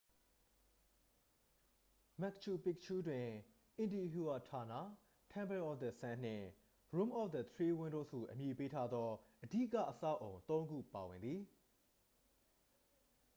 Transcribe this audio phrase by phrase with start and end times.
[2.21, 3.27] မက်ပ်ချူ ပီပ်ချူး တွင်
[3.83, 4.79] intihuatana
[5.31, 6.47] temple of the sun နှင့်
[6.95, 9.09] room of the three windows ဟုအမည်ပေးထားသော
[9.43, 11.41] အဓိက အဆောက်အအုံ သုံးခုပါဝင်သည်